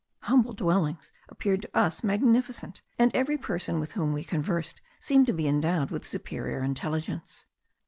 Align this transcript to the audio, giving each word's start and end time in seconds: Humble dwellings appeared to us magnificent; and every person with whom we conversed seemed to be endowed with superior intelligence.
Humble 0.21 0.53
dwellings 0.53 1.11
appeared 1.29 1.61
to 1.61 1.77
us 1.77 2.03
magnificent; 2.03 2.81
and 2.97 3.11
every 3.13 3.37
person 3.37 3.79
with 3.79 3.91
whom 3.91 4.13
we 4.13 4.23
conversed 4.23 4.81
seemed 4.99 5.27
to 5.27 5.31
be 5.33 5.47
endowed 5.47 5.91
with 5.91 6.07
superior 6.07 6.63
intelligence. 6.63 7.45